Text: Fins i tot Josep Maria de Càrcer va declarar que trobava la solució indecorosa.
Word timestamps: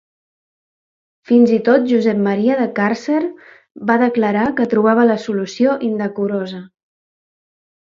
Fins 1.31 1.51
i 1.57 1.59
tot 1.67 1.85
Josep 1.91 2.23
Maria 2.29 2.57
de 2.63 2.67
Càrcer 2.81 3.21
va 3.93 4.01
declarar 4.07 4.49
que 4.59 4.69
trobava 4.75 5.09
la 5.15 5.23
solució 5.31 5.81
indecorosa. 5.95 6.69